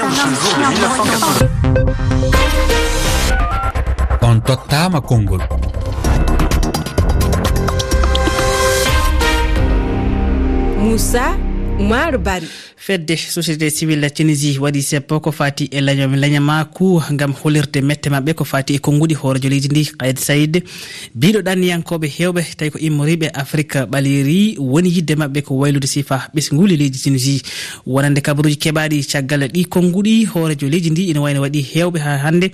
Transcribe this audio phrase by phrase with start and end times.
[0.00, 1.92] revient au jour de 1980.
[4.22, 5.40] on tottama konngol
[10.78, 11.36] moussa
[11.82, 12.46] oumaru bari.
[12.76, 18.08] Fedde société civil tunisie waɗi seppo ko fati e lañom lañama ku gam holirde mette
[18.10, 19.14] mabɓe ko fati e konnguɗi
[19.48, 20.62] leydi ndi kayd sayd
[21.14, 26.76] biɗo ɗanniyankoɓe hewɓe tawi ko immoriɓe afrique ɓaleri woni yidde mabɓe ko waylude sifa ɓesguli
[26.76, 27.42] leydi tunisie.
[27.86, 30.26] Wonande kabaruji keɓaɗi caggal ɗi konnguɗi
[30.70, 32.50] leydi ndi ina wayno waɗi hewɓe ha hannde.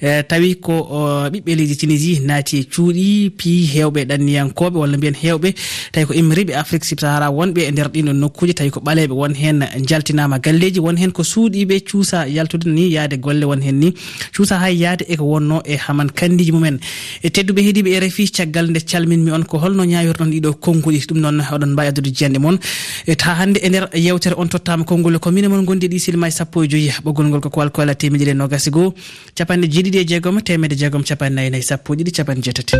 [0.00, 5.14] Eh, tawi ko eh, ɓiɓɓe leydi tunisie naati e cuuɗi pi hewɓe ɗanniyankoɓe walla mbiyen
[5.14, 5.54] hewɓe
[5.92, 9.12] tawi ko immoriɓe afrique sub sahara wonɓe e nder ɗiɗon nokkuji tawi tawi ko ɓaleɓe
[9.12, 13.78] won hen jaltinama galleji won hen ko suuɗiɓe cuusa yaltude ni yaade golle won hen
[13.80, 13.94] ni.
[14.34, 16.78] Cuusa hay yaade eko wonno e haman kandiji mumen.
[17.22, 21.18] E tedduɓe heediɓe e rfi caggal nde calminmi on ko holno ñawiroɗon ɗiɗo konnguɗi ɗum
[21.20, 22.58] noon oɗon mbawi addude jiyanɗe moon
[23.06, 26.28] e ta hannde e nder yewtere on tottama konngol commune mon gondi e ɗi silma
[26.28, 28.94] e sappo e joyi ɓoggol ngol ko kowal koyla temedɗiɗi e nogasi goho
[29.34, 32.76] capanɗe jeeɗiɗi e jeegom temedde jeegom capanɗe nayyi nayyi sappo e ɗiɗi capanɗe jeetati.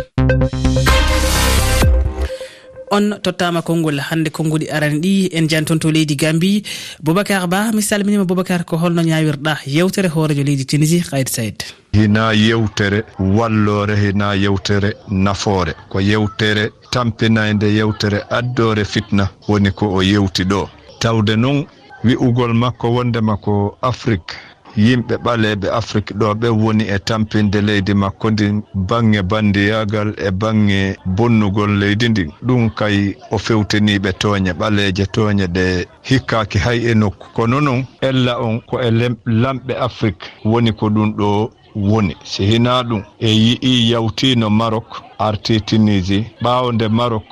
[2.91, 5.29] on tottama konngol hannde konnguɗi arani ɗi.
[5.33, 6.63] En jani toon to leydi gambi
[7.03, 12.33] boubacar ba mi salminima boubacar ko holno ñawirɗa yewtere hoorejo leydi tunisie kayde sayd hina
[12.33, 15.73] yewtere wallore hina yewtere nafoore.
[15.89, 20.69] Ko yewtere tampinande yewtere addore fitna woni ko o yewti ɗo.
[20.99, 21.65] Tawde noon
[22.03, 24.35] wi'ugol makko wondema ko afrique.
[24.77, 30.95] yimɓe ɓaleɓe afrique ɗo ɓe woni e tampinde leydi makko ndi bange bandiyagal e bange
[31.05, 37.27] bonnugol leydi ndi ɗum kay o fewtaniɓe tooñe ɓaleje tooñe ɗe hikkaki hay e nokku.
[37.33, 38.89] Kono noon ella on ko e
[39.25, 42.15] lamɓe afrique woni ko ɗum ɗo woni.
[42.23, 47.25] Si hina ɗum e yi'i yawtino marok arti tunisie ɓawde marok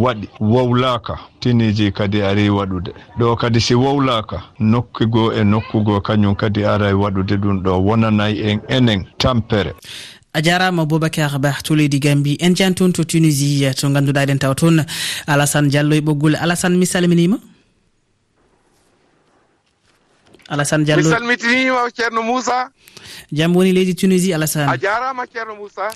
[0.00, 2.92] waɗi wowlaka tiniji kadi ari waɗude.
[3.18, 7.72] Ɗo kadi si wowlaka nokkugo e nokkugo kañum kadi ara waɗude ɗum ɗo.
[7.84, 9.72] Wonanayi en enen tampere.
[10.34, 12.36] A jarama boubacar ba to leydi gambi.
[12.40, 14.84] En jan toon to tunisie to ganduɗa eɗen tawa toon
[15.26, 16.36] alassane diallo e ɓoggol.
[16.40, 17.36] Alassane mi salminima?
[20.52, 21.02] alassane diallo.
[21.02, 22.70] mi salmitinima ceerno moussa.
[23.32, 24.68] Jaam woni leydi tunisie alassane.
[24.72, 25.88] A jarama ceerno moussa.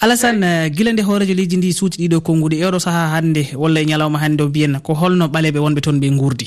[0.00, 3.80] Alassane eh, guila nde hoorejo leydi ndi suuti ɗiɗo konngude e oɗo saaha hannde walla
[3.80, 6.46] e ñalawma hannde o mbiyen ko holno ɓaleɓe wonɓe toon ɓe guurdi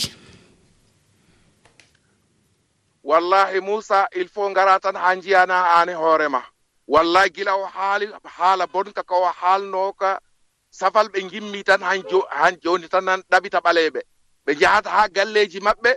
[3.03, 6.41] wallahi moussa il faut ngara tan ha jiyana an hoorema
[6.87, 10.19] wallahi gila o haali haala bonka ko o haalnoka
[10.71, 14.01] safal ɓe gimmi tan han jo, han joni tan nan ɗaɓita ɓaleɓe
[14.45, 15.91] ɓe jahata ha galleji maɓɓe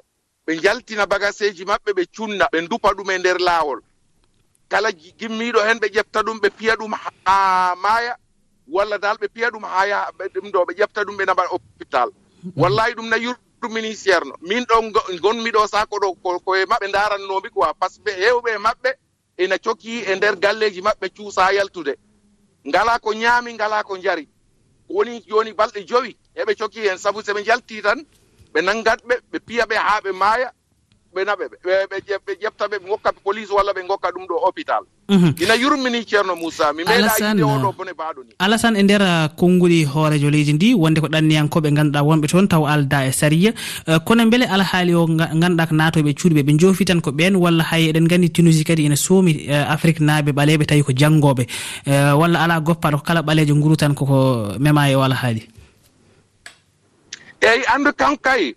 [0.46, 3.80] ɓe jaltina bagaseji maɓɓe ɓe cunna ɓe dupa ɗum e nder laawol.
[4.68, 4.88] Kala
[5.18, 6.92] gimmiɗo hen ɓe ƴefta ɗum ɓe piya ɗum
[7.24, 8.16] ha maaya
[8.74, 12.08] walla dal ɓe piya ɗum ha yaha ɗum ɗo ɓe ƴefta ɗum ɓe naɓa hôpital.
[12.56, 13.16] Wallahi ɗum na
[13.70, 14.34] ministére no.
[14.40, 14.76] Min ɗo
[15.22, 18.90] gonmiɗo sako ɗo koye maɓɓe darannomi quoi par ce que hewɓe e maɓɓe
[19.38, 21.94] ena coki e nder galleji maɓɓe cuusa yaltude.
[22.66, 24.28] Ngala ko ñaami ngala ko jari
[24.88, 28.04] woni joni balɗe jowi eɓe coki hen saabu so ɓe jalti tan
[28.52, 30.48] ɓe nanngatɓe ɓe piya ɓe haa ɓe maaya
[31.14, 31.44] ɓe naɓe
[32.26, 35.34] ɓe ƴefta ɓe ɓe gokka police walla ɓe gokka ɗum ɗo hôpital mhm.
[35.42, 38.32] ina yurmini ceerno moussa mi meeɗa oɗo bone baaɗo ni.
[38.38, 42.64] Alassane e nder uh, konnguɗi hoorejo leydi ndi wonde ko ɗanniyankoɓe ngannduɗa wonɓe toon taw
[42.66, 43.52] alda e saria
[43.88, 47.36] uh, kono beele alhaali o ngannduɗa ko naatoɓe e cuuɗiɓe ɓe joofi tan ko ɓen
[47.36, 51.44] walla hay eɗen nganndi tunisie kadi ene soomi uh, afrique naaɓe ɓaleɓe tawi ko janngoɓe
[52.16, 55.51] walla ala goppaɗo ko kala ɓalejo nguru tan koko mema e o alhaali.
[57.42, 58.54] eeyi anndu kan kay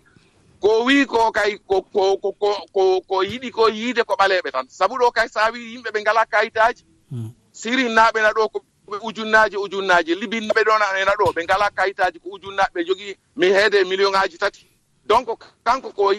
[0.60, 4.66] ko wii ko kay ko yiɗi ko yiide ko ɓaleeɓe tan.
[4.68, 7.30] Sabu ɗo kay so a wii yimɓe ɓe ngalaa kayitaaji hmm.
[7.52, 8.58] sirinaaɓe na ɗo ko
[8.90, 13.46] ɓe ujunnaaji ujunnaaji libinnaɓe ɗo ena ɗo ɓe ngalaa kayitaaji ko ujunnaaɓe ɓe jogii mi
[13.46, 14.66] heede million ŋaaji tati.
[15.06, 15.28] Donc
[15.64, 16.14] kanko ko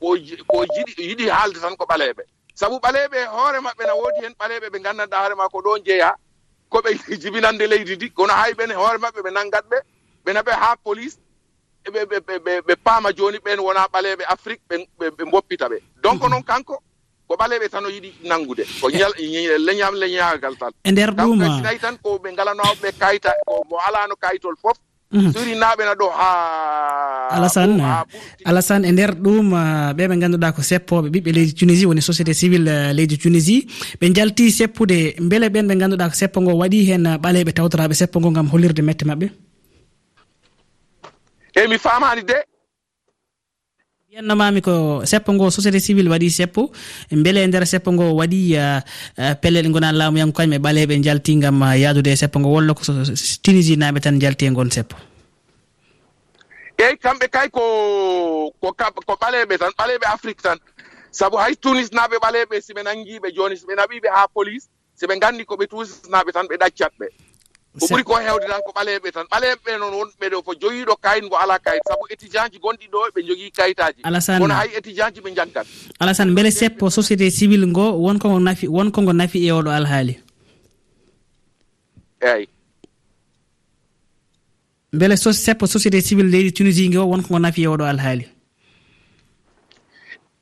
[0.00, 2.22] ko yiɗi yiɗi haalde tan ko ɓaleeɓe.
[2.54, 6.14] Sabu ɓaleeɓe hoore maɓɓe na woodi heen ɓaleeɓe ɓe nganndanɗaa hoore maa ko ɗo njeyaa
[6.68, 6.90] ko ɓe
[7.22, 8.10] jibinande leydi ndi.
[8.10, 9.78] Kono hay ɓene hoore maɓɓe ɓe nanngat ɓe
[10.24, 11.16] ɓena ɓe haa police
[11.90, 14.62] ɓe paama jooni ɓeen wonaa ɓaleeɓe afrique
[14.98, 15.78] ɓe mboppita ɓe.
[16.02, 16.30] Donc mm-hmm.
[16.30, 16.82] noon kanko
[17.28, 18.64] ko ɓaleeɓe tan o yiɗi nanngude.
[18.80, 19.58] Ko eh.
[19.58, 20.72] leñam leñaagal tan.
[20.84, 23.30] E ndeer ɗumnayi tan ko ɓe ngalanaaɓe ɓe kayita
[23.70, 24.78] mo alaano kayitol fof
[25.12, 25.32] mm-hmm.
[25.32, 26.28] surinaaɓe na ɗo ha
[27.30, 27.82] alassane
[28.44, 29.50] alassane e ndeer ɗum
[29.96, 33.66] ɓe ɓe ngannduɗaa ko seppooɓe ɓiɓɓe leydi tunisie woni société civile eh, leydi tunisie.
[34.00, 38.20] Ɓe njaltii seppude mbele ɓen ɓe ngannduɗaa ko seppo ngo waɗii heen ɓaleeɓe tawtoraaɓe seppo
[38.20, 39.45] ngo ngam hollirde mette maɓɓe?
[41.56, 42.36] eyi mi famani de.
[44.10, 46.70] Wiyannomami ko seppo ngo société civil waɗi seppo.
[47.10, 48.80] Beele e nder seppo ngo waɗi eh,
[49.16, 52.52] eh, pellel gona laamuyanko kañum e ɓaleɓe jalti gam eh, yaadude e seppo ngo.
[52.52, 52.82] Walla ko
[53.42, 54.96] tunisie naɓe tan jalti e gon seppo.
[56.78, 58.72] Eyyi kamɓe kay ko ko
[59.06, 60.58] ko ɓaleɓe tan ɓaleɓe afrique tan.
[61.10, 64.68] Sabu hay tunis naɓe ɓaleɓe siɓe nangiɓe joni siɓe naɓiɓe ha police
[65.00, 67.06] siɓe gandi koɓe tunisnaɓe tan ɓe ɗaccat ɓe.
[67.80, 69.26] ko ɓuri ko hewde tan ko ɓaleeɓe tan.
[69.32, 71.82] Ɓaleeɓe noon wonɓe ɗo ko jogiiɗo kayit ngo alaa kayit.
[71.88, 75.66] Sabu étudient ji gonɗi ɗo ɓe jogii kayitaji alasan kono hay étudient ji ɓe jaggat
[76.00, 80.20] alasan mbele seppo société civil ngo wonkongo nafi wonko ngo nafi e oɗo alhaali?
[82.20, 82.48] Eeyi.
[84.92, 88.26] Mbele so seppo société civil leydi tunisie ngo o wonkongo nafi e oɗo alhaali?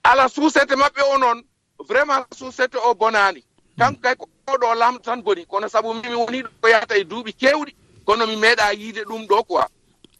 [0.05, 1.43] Ala suusete maɓɓe o noon
[1.89, 3.43] vraiment suusete o bonaani.
[3.79, 7.33] Kanko kay ko oɗo lamɗo tan boni kono sabu mimi woni ɗo yahata e duuɓi
[7.41, 7.75] kewɗi
[8.07, 9.65] kono mi meeɗa yiide ɗum ɗo quoi.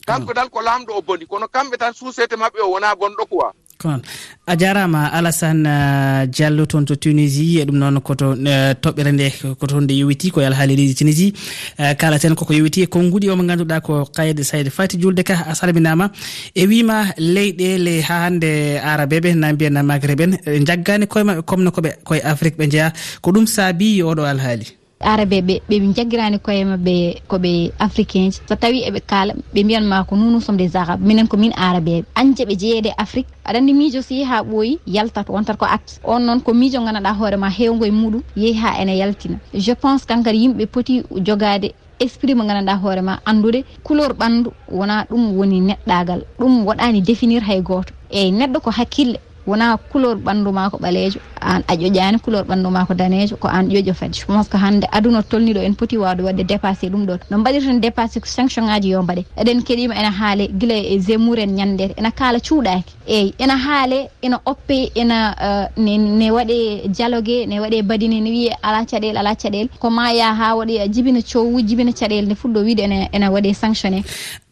[0.07, 0.35] Kanko hmm.
[0.35, 1.27] dal ko lamɗo o boni.
[1.27, 3.53] Kono kamɓe tan suusete maɓɓe o wona gonɗo quoi.
[3.85, 4.03] noon
[4.47, 9.27] a jarama alassane uh, diallo toon to tunisie e ɗum noon koto uh, toɓɓere nde
[9.59, 11.33] ko toon nde yowiti koye leydi tunisie.
[11.79, 15.55] Uh, Kalaten koko yowiti e konnguɗi omo ganduɗa ko kayde sayde fati julde ka a
[15.55, 16.11] salminama
[16.55, 21.65] e wima leyɗele ha hande arabeɓe na mbiyana maghreb en magreɓen jaggani koye mabɓe comme
[21.65, 24.84] no koɓe koye afrique ɓe jeeya ko ɗum saabi oɗo alhaali.
[25.05, 26.95] arabe ɓe ɓeɓe jaggirani koye mabɓe
[27.29, 28.41] koɓe africain ji.
[28.49, 32.05] So tawi eɓe kaala ɓe mbiyanma ko nunu som des arabe minen ko min arabeɓe
[32.15, 36.01] anje ɓe jeeyede afrique aɗa andi miijo so yeehi ha ɓooyi yaltat wontat ko acte
[36.05, 39.37] on noon ko miijo ganduɗa hoorema hewgo e muɗum yeehi ha ene yaltina.
[39.55, 45.37] Je pense kankadi yimɓe poti jogade esprit mo gandanɗa hoorema andude couleur ɓandu wona ɗum
[45.39, 50.71] woni neɗɗagal ɗum waɗani définir hay goto eyyi neɗɗo ko hakkille wona couleur ɓanndu ma
[50.71, 51.19] ko ɓaleejo.
[51.41, 54.19] An a ƴoƴaani couleur ɓanndu ma ko daneejo ko an ƴoƴo fadi.
[54.21, 57.81] Je pense que hannde aduna tolniɗo en poti waawde waɗde dépassé ɗum ɗon no mbaɗirten
[57.81, 61.95] dépassé ko sanction ngaji yo mbaɗe eɗen keɗima ene haale gila e gémour en ñandere
[61.97, 62.93] ena kaala cuuɗaaki.
[63.07, 68.53] Eyi ena haale ena oppe ena uh, ne waɗe dialogue ne waɗe badine ne wiye
[68.63, 72.65] ala caɗele ala caɗele ko ma ya ha waɗe jibina cowwu jibina caɗele nde fuɗɗo
[72.65, 72.81] wiide
[73.13, 74.03] ene waɗe sanctionné.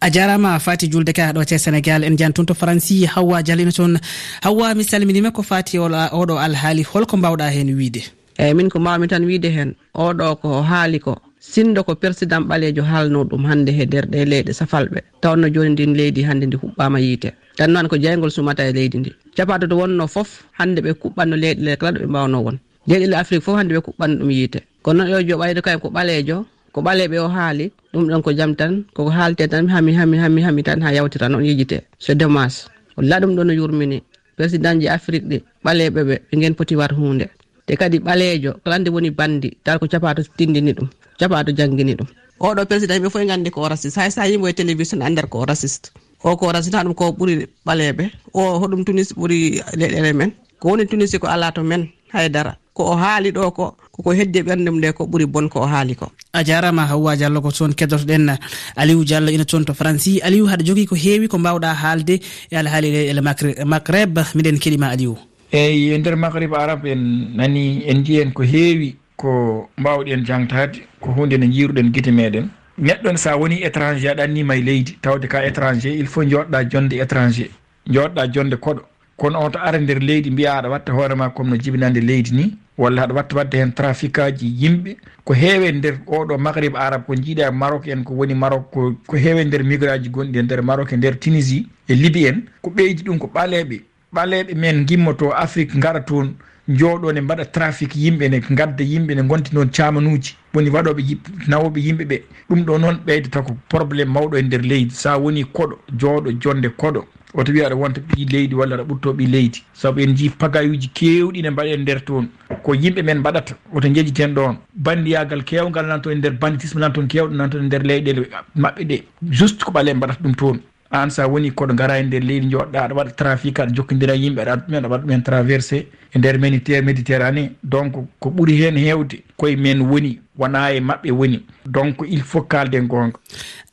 [0.01, 3.71] A jarama fati julde ka ɗo te sénégal en jani toon to franci hawwa dialino
[3.73, 3.99] toon.
[4.43, 8.03] Hawwa mi salminima ko fati oɗo alhaali holko mbawɗa hen wiide?
[8.39, 9.75] Eyyi min ko mbawmi tan wiide hen.
[9.95, 14.53] Oɗo ko haali ko sindo ko président ɓaleejo haalno ɗum hande he nder ɗe leyɗe
[14.53, 14.99] safalɓe.
[15.23, 17.31] Tawanno joni ndin leydi hande ndi huɓɓama yiite.
[17.57, 19.11] Tan noon ko jeygol sumata e leydi ndi.
[19.37, 22.57] Capata to wonno foof hande ɓe kuɓɓanno leyɗele kala ɗo ɓe mbawno won.
[22.89, 24.61] Leyɗele afrique foof hande ɓe kuɓɓanno ɗum yiite.
[24.83, 28.31] Kono noon yo jo ɓayde kayen ko ɓaleejo ko ɓaleɓe o haali ɗum ɗon ko
[28.35, 32.15] jaam tan koko haalte tan hami hami hami hami tan ha yawtira noon yejite so
[32.15, 34.03] démas walla ɗum ɗon no yurmini.
[34.37, 37.27] président ji afrique ɗi ɓaleɓe ɓe ɓe gen poti wat hunde.
[37.67, 40.89] Te kadi ɓaleejo kalande woni bandi tawa ko capato tindini ɗum
[41.19, 42.07] capato janggini ɗum.
[42.41, 43.97] Oɗo président yimɓe fof e gandi ko raciste.
[44.01, 45.91] Hay sa yimo e télévision andar ko raciste.
[46.25, 48.11] O ko raciste ha ɗum ko ɓuuri ɓaleɓe.
[48.35, 50.33] O hoɗum tunis ɓuuri leɗɗere men.
[50.59, 52.57] Ko woni tunisi ko ala to men haydara.
[52.75, 55.67] Ko o haali ɗo ko koko heddi e ɓerdem nde ko ɓuri bon ko o
[55.67, 56.11] haali ko.
[56.33, 58.39] A jarama hawwa diallo ko toon keddotoɗen
[58.77, 62.57] aliou diallo ina toon to franci aliou haɗa jogui ko heewi ko mbawɗa haalde e
[62.57, 63.21] alhaali ele
[63.67, 65.19] macreb miɗen keeɗima aliou.
[65.53, 71.11] Eyyi e nder magrib arab en nani en jiyen ko heewi ko mbawɗen jangtade ko
[71.13, 72.49] hunde nde jiruɗen guite meɗen
[72.79, 77.51] neɗɗon sa woni étranger aɗannima e leydi tawde ka étranger il faut joɗɗa jonde étranger
[77.87, 78.81] joɗɗa jonde koɗo.
[79.17, 82.57] Kono on to ara nder leydi mbiya aɗa watta hoorema comme no jibinande leydi ni
[82.79, 87.15] walla haɗa watta wadde heen trafic aji yimɓe ko heewe nder oɗo maghrib arabe ko
[87.15, 90.63] jiiɗa e maroc en ko woni maroc ko ko heewe nder migraji gonɗi e nder
[90.63, 93.81] maroc e nder tunisie e liby en ko ɓeydi ɗum ko ɓaleɓe
[94.15, 96.35] ɓaleɓe men gimmoto afrique gara toon
[96.69, 101.03] jooɗo ne mbaɗa trafic yimɓe ne gadda yimɓe ne gonti noon camanuji woni waɗoɓe
[101.49, 102.23] nawoɓe yimɓe ɓe.
[102.49, 106.69] Ɗum ɗo noon ɓeydata ko probléme mawɗo e nder leydi sa woni koɗo jooɗo jonde
[106.69, 107.05] koɗo.
[107.35, 109.63] oto wiya aɗa wonta ɓi leydi walla aɗa ɓurto ɓi leydi.
[109.73, 112.29] Saabu en jii pagayuji kewɗi ne mbaɗe nder toon.
[112.63, 116.93] Ko yimɓe men mbaɗata oto jejiten ɗon bandiyagal kewgal nan toon e nder banditisme nan
[116.93, 119.03] toon kewɗo nan toon e nder leyɗele maɓɓe ɗe.
[119.31, 120.61] Juste ko ɓaale mbaɗata ɗum toon.
[120.91, 124.41] An sa woni koɗo gara e nder leydi joɗɗa aɗa waɗa trafic aɗa jokkodira yimɓe
[124.43, 127.53] aɗa ɗumen aɗa waɗa ɗumen traversé e nder méditerranée.
[127.63, 131.47] Donc ko ɓuuri hen hewde koye men woni wona e maɓɓe woni.
[131.65, 133.13] Donc il faut kalden gonga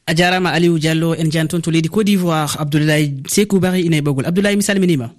[0.10, 3.98] a jarama aliou diallo en jani toon to leydi côte d'ivoire abdoulaye sekou bari ina
[3.98, 5.10] e ɓogol abdoulaye mi salminima.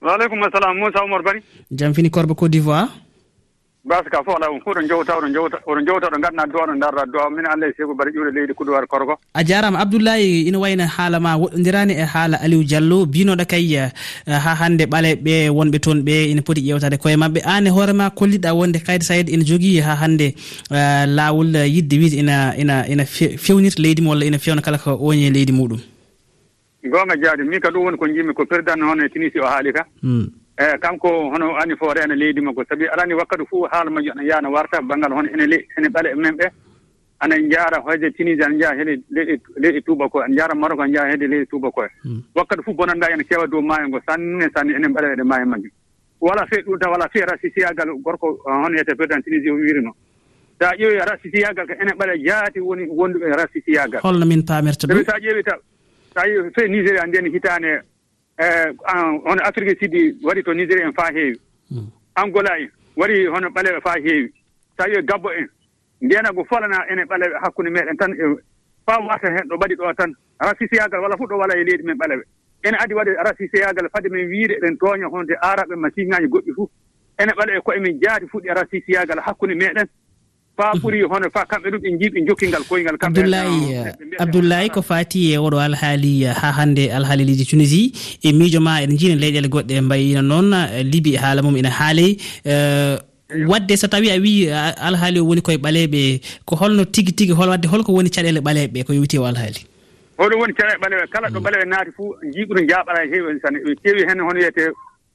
[0.00, 2.88] Waaleykum assalam moussa oumar bari jam fini korba côte d'ivoire.
[3.84, 6.66] mbasa ka fof ala on fof ɗo jowta oɗo jowta oɗo jowta ɗo gandna duwa
[6.66, 9.18] ɗo darda duwa min allah e seko mbaɗa ƴuwde leydi kuduwar korgo.
[9.34, 13.06] A jarama abdoullayi ina wayno haala ma woɗɗodirani e haala aliou diallo.
[13.06, 13.90] Binoɗo kay eh,
[14.26, 18.54] ha hande ɓaleɓe wonɓe toon ɓe ina poti ƴewtade koye mabɓe an e hoorema kolliɗa
[18.54, 20.34] wonde kayde sayed ina jogui ha hande
[20.70, 24.78] eh, lawol eh, yidde wiide ina ina ina fewnirta leydi mum walla ina fewna kala
[24.78, 25.80] ko oñe leydi muɗum.
[26.86, 29.72] Gonga jaadi min ka ɗum woni ko jimmi ko président noon e tunisi o haali
[29.72, 29.84] ka.
[30.02, 30.30] Hmm.
[30.62, 34.22] eeyi kanko hono ani fof reena leydi makko sabi alani wakkati fof haala majju ana
[34.30, 35.44] yaha warta banngal hono ene
[35.78, 36.46] ene ɓale e men ɓe.
[37.22, 41.10] Ana jaara hedde tunisi ana jaha heede leyɗe leyɗe tubakoye ana jaara marok ana jaha
[41.10, 42.22] heede leyɗe tubakoye hmm.
[42.34, 45.46] wakkati fof bonanda ene keewa dow maayo ngo sanne sanne enen ɓaɗa eɗe e maayo
[45.46, 45.70] majju
[46.20, 49.92] wala fe ɗum ta wala fe rasisiyagal gorko uh, hono yete président tunisi o wirino
[50.58, 55.04] so a ƴeewi rasisiyagal ko ene ɓaɗa jaati woni wonduɓe rasisiyagal holno min paamirta ɗum.
[55.04, 55.54] Sa ƴeewi ta
[56.14, 57.70] sa ƴeewi fe nigéria ndeni hitaane
[58.38, 58.72] Eh,
[59.24, 61.40] hono afrique sidi waɗi to nigéri en faa heewi.
[61.70, 61.90] Hmm.
[62.14, 64.32] Angola en waɗi hono ɓaleɓe faa heewi.
[64.76, 65.48] So tawi gabbo en
[66.00, 68.24] ndiyana ko folana ene ɓaleɓe hakkunde meɗen tan e,
[68.86, 70.12] faa wata heen ɗo ɓaɗi ɗo tan.
[70.40, 72.22] Rasiseyagal walla fof ɗo walaa e leydi men ɓaleɓe.
[72.64, 76.70] Ene adi waɗe rasiseyagal fade men wiide eɗen tooña honde araɓe masiŋaaji goɗɗi fof
[77.18, 79.86] ene ɓaɗa e koye men jaati fuɗɗi rasiseyagal hakkunde meɗen.
[80.56, 81.10] faa ɓuri mhm.
[81.12, 83.20] hono fa kamɓe ɗum ɓe jiiɓe jokkingal koyngal kamɓe.
[84.18, 87.92] Abdoulaye eh, ko fati e oɗo alhaali eh, ha hannde alhaaliliji tunisie
[88.22, 91.68] e miijo ma eɗen jiina leyɗele goɗɗe mbayino noon eh, libi e haala mum ene
[91.78, 92.18] haaley
[93.48, 94.48] wadde so tawi a wi
[94.88, 98.84] alhaali o woni koye ɓaleɓe ko holno tigi tigi hol wadde holko woni caɗele ɓaleɓe
[98.84, 99.64] ko yewti o alhaali?
[100.18, 101.44] Hoɗum woni caɗele ɓaleɓe kala ɗo mm.
[101.46, 104.68] ɓaleɓe naati fuu jiiɓuru jaaɓala e heewi tan ɓe keewi hen hono wiyete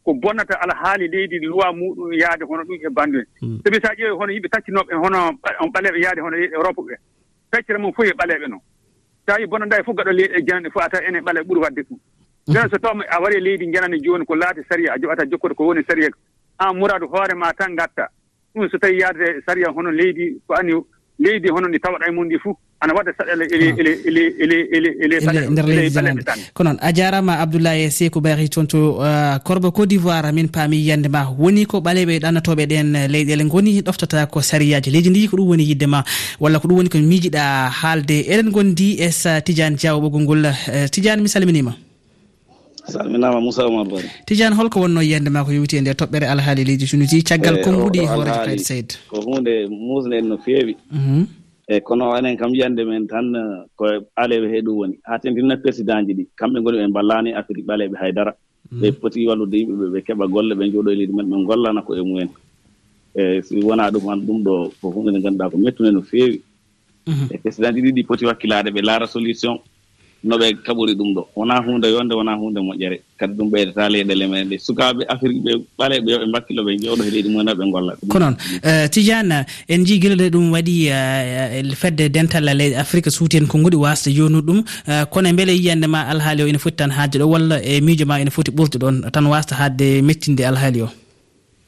[0.08, 3.60] ko bonnata alhaali leydi loi muɗum yaade hono ɗum e bandu en hmm.
[3.64, 5.18] sabi so a ƴeewi hono yimɓe taccinooɓe hono
[5.60, 6.96] on ɓaleeɓe yaade hono e europe ɓe.
[7.52, 8.62] Feccere mum fof e ɓaleeɓe noon
[9.28, 11.82] so a yi bonnanda e fof gaɗo leyɗe janande fof ata enen ɓalee ɓuri waɗde
[11.88, 12.00] ɗum.
[12.00, 12.54] Hmm.
[12.54, 15.64] Jooni so tawma a wari leydi janande jooni ko laati saria a joɓata jokkude ko
[15.68, 16.08] woni saria
[16.60, 18.08] an muradu hoore ma tan gatta
[18.56, 20.72] ɗum so tawi yaadete saria hono leydi ko ani
[21.20, 22.56] leydi hono ndi tawaɗa e mum ndi fuu.
[22.80, 23.74] Ana waɗa saɗele ele
[25.50, 26.22] nder leydi zelande
[26.54, 29.00] ko noon a jarama abdoulaye sekou bayri toon to
[29.44, 31.26] korba euh, côte d'ivoire min paami yiyande ma.
[31.38, 34.92] Woni ko ɓaleɓe ɗannotoɓe ɗen euh, leyɗele goni ɗoftata ko sariyaji.
[34.92, 36.04] Leydi ndi ko ɗum woni yidde ma
[36.40, 38.22] walla ko ɗum woni ko miijiɗa haalde.
[38.30, 41.74] Eɗen gondi es tidiane diaw ɓoggol ngol euh, tidiane mi salminima.
[42.88, 44.10] salminama moussa oumar bari.
[44.26, 47.64] Tidiane holko wonno yiyande ma ko yowiti e nde toɓɓere alhaali leydi sunuji caggal eh,
[47.66, 50.76] konnguɗi hoorejo kaydi sayd ko hunde musde en no feewi.
[51.70, 53.86] Eyi kono enen kam yiyande men tan eh, ko
[54.18, 54.96] ɓaleɓe he ɗum woni.
[55.04, 58.34] Haa tentinna président ji ɗi kamɓe goni ɓe ballani afrique ɓaleɓe haydara.
[58.72, 58.82] Mhm.
[58.82, 61.96] Ɓe poti wallude yimɓeɓe ɓe keeɓa golle ɓe jooɗo e leydi men ɓe gollana ko
[61.96, 62.30] e mumen.
[63.16, 66.42] Eyi si wona ɗum an ɗum ɗo ko hunde nde ngannduɗaa ko mettune no feewi.
[67.08, 67.28] Mhm.
[67.34, 69.60] E président ji ɗiɗi poti wakkilade ɓe laara solution.
[70.28, 71.22] no ɓe kaɓori ɗum ɗo.
[71.36, 72.98] Wonaa huunde yonde wonaa huunde moƴƴere.
[73.20, 77.04] Kadi ɗum ɓeydata leyɗele men ɗe sukaaɓe afrique ɓe ɓaleɓe yo ɓe mbakkilo ɓe jewɗo
[77.08, 81.60] e leydi mumen ɓe golla ko noon eh, tidiane en jii gilɗe ɗum waɗi eh,
[81.60, 84.60] eh, fedde dental e leydi afrique suuti en konnguɗi wasde jonude ɗum
[85.12, 88.06] kono e beele yiyande ma alhaali o ene foti tan haajde ɗo walla e miijo
[88.06, 90.90] ma ene foti ɓurde ɗon tan wasta haadde mettinde alhaali o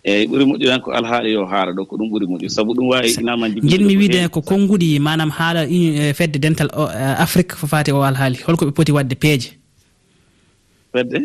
[0.04, 2.88] eeyi ɓuri moƴƴu tan ko alhaali yo haara ɗo ko ɗum ɓuri moƴƴu sabu ɗum
[2.88, 7.92] waawi inama jinmi wiide ko konngudi manam haala e, fedde dental e, afrique fo fati
[7.92, 8.38] o alhaali.
[8.48, 9.50] Holko ɓe poti waɗde peeje.
[10.94, 11.20] Fedde?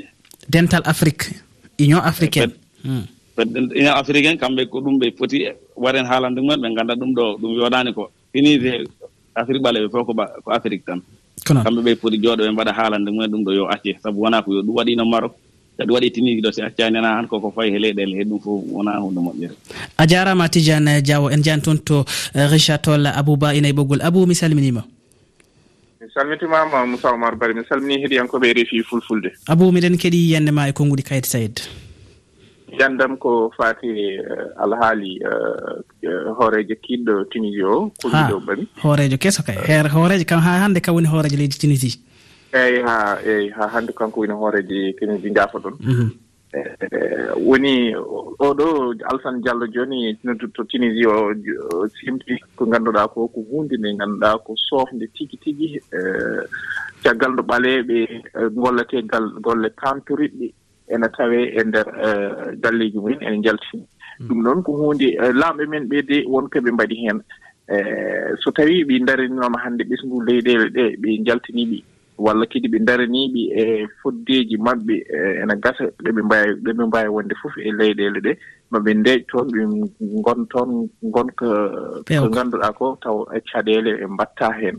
[0.51, 1.31] Dental afrique
[1.79, 2.53] union africaine.
[3.37, 3.57] Fedde.
[3.79, 7.53] Union africaine kamɓe ko ɗum ɓe poti waren haalande mumen ɓe ngannda ɗum ɗo ɗum
[7.55, 8.89] yoɗani ko finide
[9.37, 10.07] afrique ɓaleɓe fof
[10.45, 10.99] ko afrique tan.
[11.47, 13.95] Kamɓe ɓe poti jooɗo ɓe mbaɗa haalande mumen ɗum ɗo yo acce.
[14.03, 15.35] Sabu wona ko yo ɗum waɗino marok
[15.79, 18.63] kadi waɗi tini ɗo si accani ana han koko fayi he leyɗele he ɗum fof
[18.73, 19.55] wona hunde moƴƴere.
[19.99, 22.05] A jarama tidiane diawo en jani toon to
[22.35, 24.01] eh, richard toll abouba ina e ɓoggol.
[24.03, 24.85] Abou mi salminima.
[26.01, 29.31] Mi salmitimama moussa oumar bari mi salmini heeɗiyankoɓe reefi fulfulde.
[29.49, 31.61] Abou miɗen keeɗi yiyande ma e konnguɗi kayit sayd
[32.81, 39.57] yandam ko fati eh, alhaali eh, hoorejo kiɗɗo tunisie o kulɗo ɓami hoorejo keso kay.
[39.67, 41.99] Her hoorejo kam ha hannde kam woni hoorejo leydi tunisie
[42.55, 46.09] eeyi ha eeyi ha hannde kanko woni hooreji keniji njaafa ɗon mhm.
[46.53, 47.95] eh, woni
[48.49, 48.67] oɗo
[49.09, 50.15] alassane diallo jooni
[50.55, 55.69] to tunisie o simti ko ngannduɗaa ko ko huunde nde ngannduɗaa ko soofnde tigi tigi
[55.99, 56.43] eh,
[57.03, 57.99] caggal no ɓaleeɓe
[58.39, 59.03] eh, gollete
[59.43, 60.55] golle tanturiɗɗi
[60.95, 61.89] ene tawee e ndeer
[62.63, 63.83] galleeji mumen ene njaltini
[64.21, 64.29] mm.
[64.29, 65.09] ɗum noon ko huunde
[65.41, 67.21] laamɓe men ɓe de wonko ɓe mbaɗi heen.
[68.45, 71.83] So tawii ɓe ndarinooma hannde ɓesngu leyɗeele ɗe ɓe njaltiniiɓi
[72.19, 76.85] walla kadi ɓe daraniiɓe e foddeeji maɓɓe e, ene gasa ɗe ɓe mbawi ɗe ɓe
[76.87, 78.33] mbawi wonde fof e leyɗeele ɗe.
[78.71, 79.63] Maɓe ndeeƴ toon ɓe
[80.21, 80.71] ngon toon
[81.03, 81.47] gonka
[82.07, 83.17] ko ngannduɗaa ko taw
[83.51, 84.79] caɗeele e mbatta heen.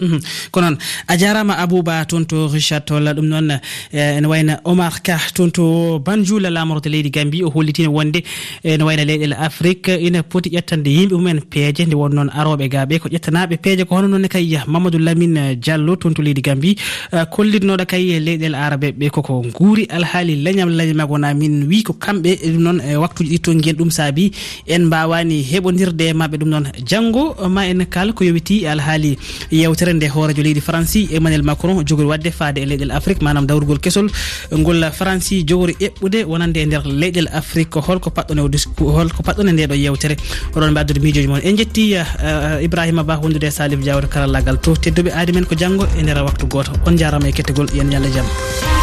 [0.00, 0.18] Mhm.
[0.50, 0.76] ko noon
[1.08, 3.50] a jarama abouba toon to richard tolla ɗum noon
[3.92, 8.22] e, ene wayno omar ka toon to banjoula lamorde leydi gambi o hollitino wonde
[8.64, 9.88] ene wayno leyɗele afrique.
[10.00, 13.84] Ina poti ƴettande yimɓe mumen peeje nde won noon aroɓe gaɓe ko ƴettanaɓe peeje.
[13.84, 16.76] Ko hono noonne kay mamadou lamine diallo toon to leydi gambi
[17.12, 21.92] e, kollitnoɗo kay leyɗele arabe ɓe koko guuri alhaali leñam leñama wona min wi ko
[21.92, 24.30] kamɓe e ɗum noon waktuji ɗi ton guel ɗum saabi
[24.66, 26.66] en mbawani heɓodirde mabɓe ɗum noon.
[26.86, 29.18] Janggo ma en kala ko yowiti alhaali
[29.52, 33.46] yewtere yewtere nde hoorejo leydi franci emmanuel macron jogori wadde faade e leyɗel afrique manam
[33.46, 34.08] dawrugol kesol.
[34.52, 38.40] Ngol franci jogori eɓɓude wonande e nder leyɗel afrique holko paɗɗone
[38.78, 40.16] holko paɗɗone nde ɗo yewtere.
[40.54, 41.40] Oɗon mbaddude miijoji moon.
[41.44, 45.44] En jetti eh, eh, ibrahima ba wondude e salif diawre karallagal to tedduɓe aadi men
[45.46, 48.79] ko janggo e nder waktu goto on jarama e kettegol yen ñalle jaam.